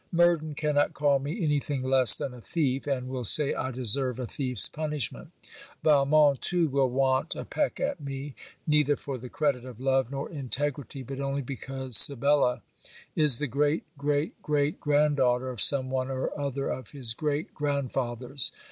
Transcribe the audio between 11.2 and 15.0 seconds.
because Sibella is the great great great